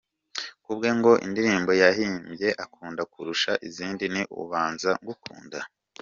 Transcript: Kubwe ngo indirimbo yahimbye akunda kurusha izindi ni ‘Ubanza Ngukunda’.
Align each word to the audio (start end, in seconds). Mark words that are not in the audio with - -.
Kubwe 0.63 0.89
ngo 0.97 1.11
indirimbo 1.25 1.71
yahimbye 1.81 2.49
akunda 2.63 3.01
kurusha 3.11 3.51
izindi 3.67 4.05
ni 4.13 4.23
‘Ubanza 4.41 4.89
Ngukunda’. 5.01 5.59